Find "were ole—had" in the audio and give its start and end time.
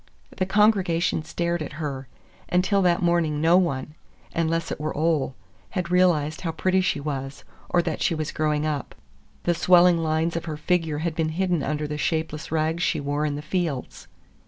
4.79-5.91